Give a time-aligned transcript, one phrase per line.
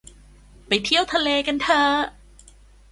[0.67, 2.05] ไปเที่ยวทะเลกันเถอะ